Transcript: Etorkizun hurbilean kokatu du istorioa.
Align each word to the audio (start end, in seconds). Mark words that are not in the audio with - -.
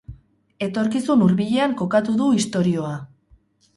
Etorkizun 0.67 1.25
hurbilean 1.27 1.75
kokatu 1.83 2.17
du 2.23 2.31
istorioa. 2.41 2.95